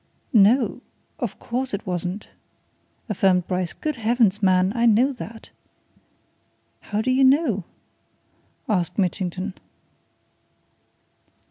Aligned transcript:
"No! 0.33 0.81
of 1.19 1.37
course 1.37 1.75
it 1.75 1.85
wasn't!" 1.85 2.29
affirmed 3.07 3.45
Bryce. 3.47 3.71
"Good 3.73 3.97
Heavens, 3.97 4.41
man 4.41 4.73
I 4.75 4.87
know 4.87 5.13
that!" 5.13 5.51
"How 6.79 7.03
do 7.03 7.11
you 7.11 7.23
know?" 7.23 7.65
asked 8.67 8.97
Mitchington. 8.97 9.53